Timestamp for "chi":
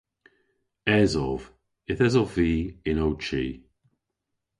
3.25-3.43